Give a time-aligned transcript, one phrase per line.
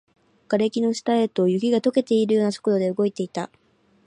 [0.47, 3.51] 瓦礫の下へと、雪が溶けるような速度で動いていた